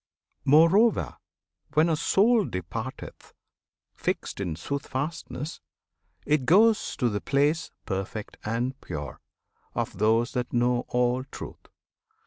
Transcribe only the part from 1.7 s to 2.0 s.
when a